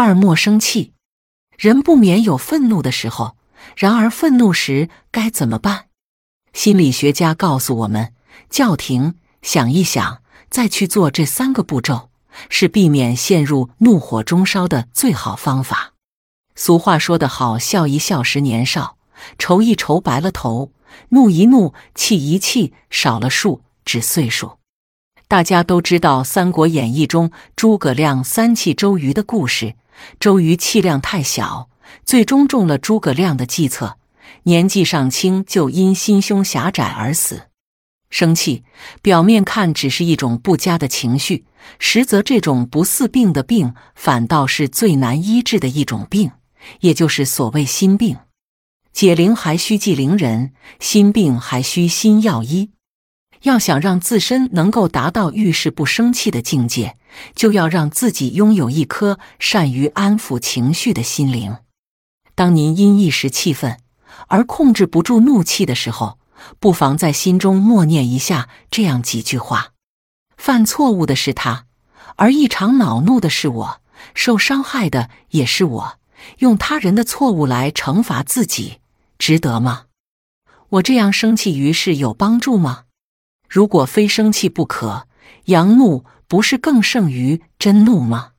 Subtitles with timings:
[0.00, 0.92] 二莫生气。
[1.56, 3.36] 人不免有愤怒的时候，
[3.76, 5.86] 然而愤怒时该怎么办？
[6.52, 8.12] 心理学家告诉我们：
[8.48, 12.10] 叫停，想一想，再去做这三个步骤，
[12.48, 15.94] 是避免陷入怒火中烧的最好方法。
[16.54, 18.98] 俗话说得好：“笑一笑，十年少；
[19.36, 20.70] 愁一愁，白了头；
[21.08, 24.58] 怒一怒，气一气，少了数，指岁数。”
[25.26, 29.74] 大家都知道《三国演义》中诸葛亮三气周瑜的故事。
[30.20, 31.68] 周瑜气量太小，
[32.04, 33.98] 最终中了诸葛亮的计策，
[34.44, 37.42] 年纪尚轻就因心胸狭窄而死。
[38.10, 38.64] 生气
[39.02, 41.44] 表面看只是一种不佳的情绪，
[41.78, 46.30] 实则这种不似病的病，反倒是最难医治的一种病，
[46.80, 48.16] 也就是所谓心病。
[48.94, 52.70] 解铃还须系铃人，心病还需心药医。
[53.42, 56.96] 要想让自身能够达到遇事不生气的境界，
[57.34, 61.56] 就要让自己拥有一颗善于安抚情绪的心灵。
[62.34, 63.78] 当您因一时气愤
[64.28, 66.18] 而控制不住怒气的时候，
[66.60, 69.72] 不妨在心中默念一下这样几句话：
[70.36, 71.66] 犯错误的是他，
[72.16, 73.80] 而异常恼怒的是我，
[74.14, 75.98] 受伤害的也是我。
[76.38, 78.78] 用他人的错误来惩罚自己，
[79.18, 79.84] 值得吗？
[80.70, 82.84] 我这样生气于事有帮助吗？
[83.48, 85.08] 如果非生气不可，
[85.46, 88.32] 阳怒不是更胜于真怒吗？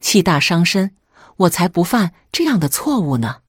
[0.00, 0.94] 气大伤身，
[1.36, 3.42] 我才不犯这样的错误呢。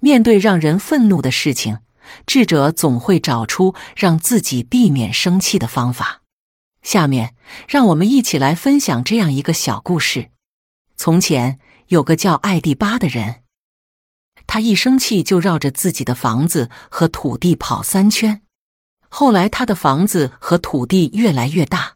[0.00, 1.80] 面对让人愤怒的事情，
[2.26, 6.22] 智者总会找出让自己避免生气的方法。
[6.82, 7.34] 下面，
[7.68, 10.30] 让我们一起来分享这样一个小故事：
[10.96, 13.42] 从前有个叫艾蒂巴的人，
[14.46, 18.40] 他一生气就绕着自己的房子和土地跑三圈。
[19.12, 21.94] 后来，他的房子和土地越来越大，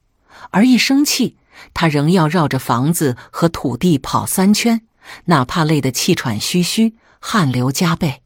[0.51, 1.37] 而一生气，
[1.73, 4.83] 他仍要绕着房子和土地跑三圈，
[5.27, 8.23] 哪怕累得气喘吁吁、汗流浃背。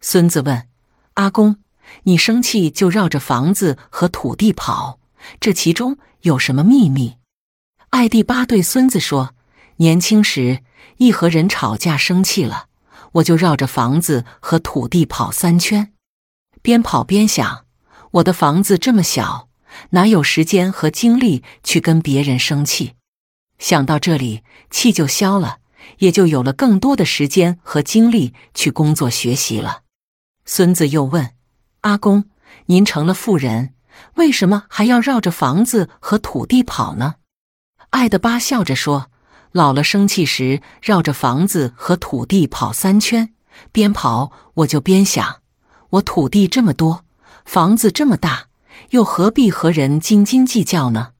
[0.00, 0.68] 孙子问
[1.14, 1.56] ：“阿公，
[2.04, 5.00] 你生气就绕着房子和土地跑，
[5.40, 7.16] 这其中有什么秘密？”
[7.90, 9.34] 艾第巴对孙子说
[9.78, 10.62] ：“年轻时
[10.98, 12.66] 一和人吵架生气了，
[13.14, 15.92] 我就绕着房子和土地跑三圈，
[16.62, 17.64] 边跑边想。”
[18.12, 19.48] 我的房子这么小，
[19.90, 22.94] 哪有时间和精力去跟别人生气？
[23.58, 25.58] 想到这里，气就消了，
[25.98, 29.82] 也就有了更多的时间和精力去工作学习了。
[30.44, 31.30] 孙子又问
[31.82, 32.24] ：“阿公，
[32.66, 33.74] 您成了富人，
[34.14, 37.14] 为什么还要绕着房子和土地跑呢？”
[37.90, 39.10] 爱德巴笑着说
[39.52, 43.32] ：“老了生气时，绕着房子和土地跑三圈，
[43.70, 45.42] 边跑我就边想，
[45.90, 47.04] 我土地这么多。”
[47.52, 48.46] 房子这么大，
[48.90, 51.14] 又何必和人斤斤计较呢？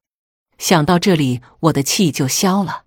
[0.58, 2.84] 想到这里，我的气就消了。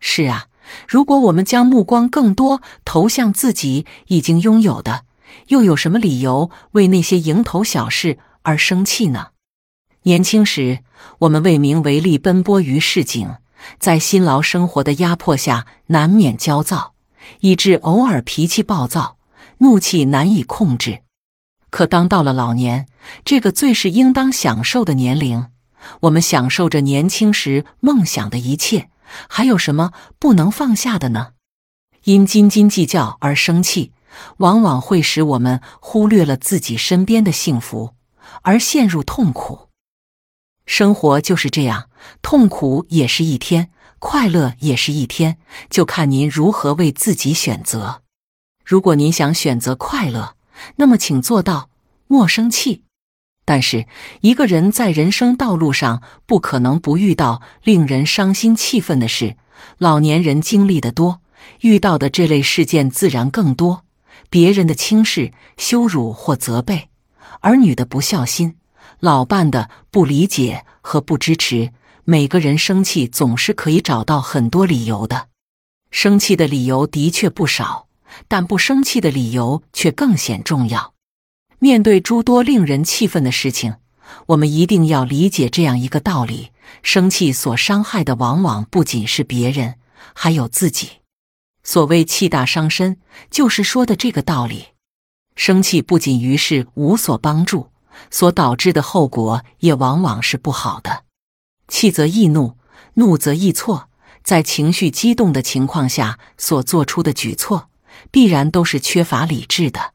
[0.00, 0.48] 是啊，
[0.86, 5.06] 如果我们将目光更多投向自己已经拥有的，
[5.48, 9.28] 又有什么理由为那些蝇头小事而生气呢？
[10.02, 10.80] 年轻时，
[11.20, 13.36] 我们为名为利奔波于市井，
[13.78, 16.92] 在辛劳生活的压迫下，难免焦躁，
[17.40, 19.16] 以致偶尔脾气暴躁，
[19.60, 21.03] 怒气难以控制。
[21.74, 22.86] 可当到了老年，
[23.24, 25.48] 这个最是应当享受的年龄，
[26.02, 28.90] 我们享受着年轻时梦想的一切，
[29.28, 29.90] 还有什么
[30.20, 31.32] 不能放下的呢？
[32.04, 33.90] 因斤斤计较而生气，
[34.36, 37.94] 往往会使我们忽略了自己身边的幸福，
[38.42, 39.70] 而陷入痛苦。
[40.66, 41.90] 生活就是这样，
[42.22, 48.02] 痛苦也是一天，快乐也是一天，就看您如何为自己选择。
[48.64, 50.36] 如果您想选择快乐，
[50.76, 51.70] 那么，请做到
[52.06, 52.82] 莫生气。
[53.44, 53.86] 但是，
[54.22, 59.36] 一个人在人生道路上不可能不遇到令人伤心气愤的事。
[59.78, 61.20] 老年人经历的多，
[61.60, 63.84] 遇到的这类事件自然更多。
[64.30, 66.88] 别人的轻视、羞辱或责备，
[67.40, 68.56] 儿女的不孝心，
[68.98, 71.72] 老伴的不理解和不支持。
[72.04, 75.28] 每个人生气总是可以找到很多理由的，
[75.90, 77.83] 生气的理由的确不少。
[78.28, 80.94] 但不生气的理由却更显重要。
[81.58, 83.76] 面对诸多令人气愤的事情，
[84.26, 86.50] 我们一定要理解这样一个道理：
[86.82, 89.76] 生气所伤害的往往不仅是别人，
[90.14, 90.88] 还有自己。
[91.62, 92.98] 所谓气大伤身，
[93.30, 94.66] 就是说的这个道理。
[95.34, 97.70] 生气不仅于事无所帮助，
[98.10, 101.04] 所导致的后果也往往是不好的。
[101.66, 102.58] 气则易怒，
[102.94, 103.88] 怒则易错，
[104.22, 107.70] 在情绪激动的情况下所做出的举措。
[108.10, 109.92] 必然都是缺乏理智的，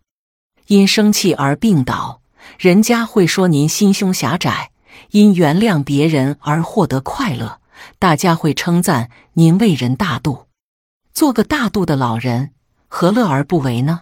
[0.68, 2.22] 因生气而病倒，
[2.58, 4.72] 人家会说您心胸狭窄；
[5.12, 7.60] 因原谅别人而获得快乐，
[7.98, 10.48] 大家会称赞您为人大度。
[11.14, 12.52] 做个大度的老人，
[12.88, 14.02] 何乐而不为呢？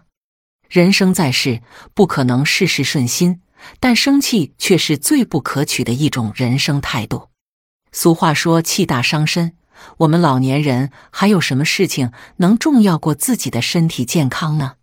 [0.69, 1.61] 人生在世，
[1.93, 3.41] 不可能事事顺心，
[3.79, 7.29] 但生气却是最不可取的一种人生态度。
[7.91, 9.53] 俗话说：“气大伤身。”
[9.97, 14.73] 我们老年人还有什么事情能重要过自己的身体健康呢？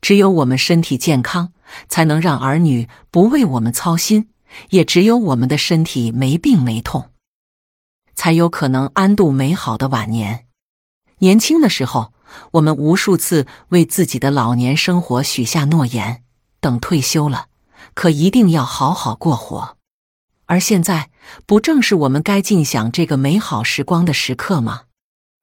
[0.00, 1.52] 只有我们身体健康，
[1.88, 4.28] 才能让儿女不为我们操心；
[4.70, 7.10] 也只有我们的身体没病没痛，
[8.14, 10.46] 才有可能安度美好的晚年。
[11.18, 12.12] 年轻的时候，
[12.52, 16.22] 我们无数次为自己的老年生活许下诺言，
[16.60, 17.46] 等退休了，
[17.94, 19.76] 可一定要好好过活。
[20.46, 21.10] 而现在，
[21.44, 24.82] 不正是我们该尽享这个美好时光的时刻吗？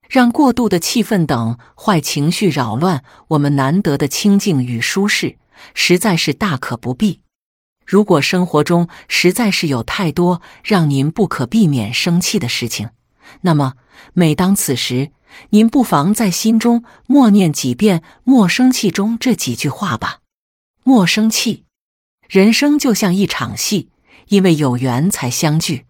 [0.10, 5.38] 让过度的气愤等坏情绪扰乱我们难得的清静与舒适，
[5.74, 7.22] 实在是大可不必。
[7.86, 12.90] 如果生活中实在是有太多让您不可避免生气的事情，
[13.42, 13.74] 那么
[14.14, 15.12] 每当此时，
[15.50, 20.20] 您不妨在心中默念几遍“莫生气”中这几句话吧。
[20.84, 21.66] 莫生气，
[22.30, 23.90] 人生就像一场戏，
[24.28, 25.86] 因为有缘才相聚，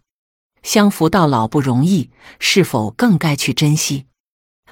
[0.61, 2.09] 相扶到老不容易，
[2.39, 4.05] 是否更该去珍惜？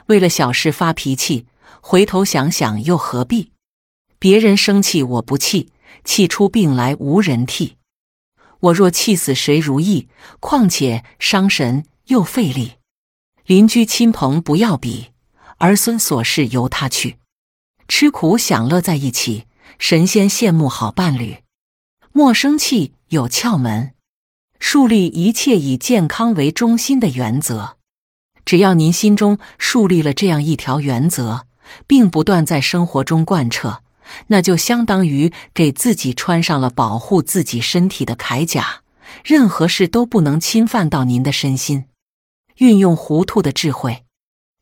[0.08, 1.46] 为了小事发脾气，
[1.82, 3.52] 回头想想又何必？
[4.20, 5.72] 别人生气我不气，
[6.04, 7.78] 气出病来无人替。
[8.60, 10.08] 我若气死谁如意？
[10.40, 12.74] 况且伤神又费力。
[13.46, 15.10] 邻居亲朋不要比，
[15.58, 17.18] 儿孙琐事由他去。
[17.88, 19.48] 吃苦享乐在一起，
[19.80, 21.38] 神仙羡慕好伴侣。
[22.12, 23.92] 莫生气有窍门，
[24.58, 27.76] 树立一切以健康为中心的原则。
[28.46, 31.46] 只要您心中树立了这样一条原则，
[31.86, 33.84] 并不断在生活中贯彻，
[34.28, 38.80] 那就相当于给自己穿上了保护自己身体的铠甲，
[39.26, 41.88] 任何事都不能侵犯到您的身心。
[42.60, 44.06] 运用糊涂的智慧，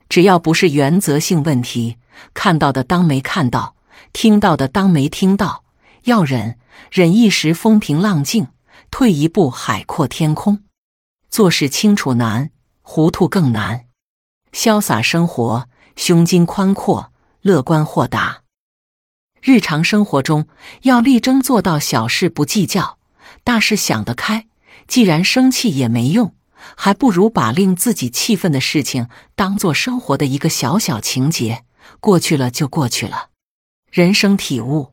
[0.10, 1.98] 只要不是原则性问题，
[2.34, 3.76] 看到的当没看到，
[4.12, 5.66] 听到的当没听到。
[6.04, 6.58] 要忍，
[6.92, 8.46] 忍一时风平浪静；
[8.92, 10.64] 退一步海阔天空。
[11.30, 12.52] 做事清楚难，
[12.82, 13.86] 糊涂更难。
[14.52, 17.12] 潇洒生活，胸襟宽阔，
[17.42, 18.42] 乐观豁达。
[19.42, 20.48] 日常生活中
[20.82, 22.98] 要力争做到小事不计较，
[23.44, 24.48] 大事想得开。
[24.88, 26.36] 既然生气也没用。
[26.76, 31.64] 还不如把令自己气愤的事情当做生活的一个小小情节，
[32.02, 33.30] 过去了就过去了。
[33.90, 34.92] 人生体悟：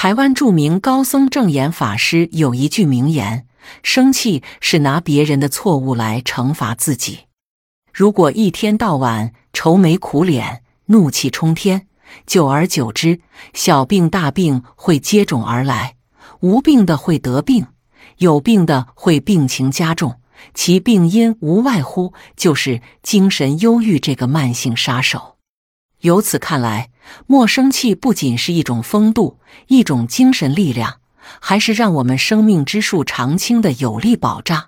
[0.00, 3.48] 台湾著名高僧正言法师有一句名言
[3.82, 7.22] ：“生气是拿别人的错误来惩罚自己。
[7.92, 11.88] 如果一天到晚愁眉苦脸、怒气冲天，
[12.28, 13.18] 久而久之，
[13.52, 15.96] 小病大病会接踵而来。
[16.42, 17.66] 无病的会得病，
[18.18, 20.20] 有病的会病情加重。”
[20.54, 25.37] 其病因无外乎就是精神忧郁这个慢性杀手。
[26.00, 26.90] 由此看来，
[27.26, 31.00] 莫生气不仅是一种风度、一种精神力量，
[31.40, 34.67] 还是让我们生命之树常青的有力保障。